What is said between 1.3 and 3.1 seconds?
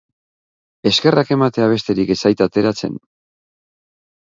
ematea besterik ez zait ateratzen.